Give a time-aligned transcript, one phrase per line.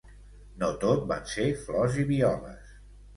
[0.61, 2.73] No tot van ser flors i violes.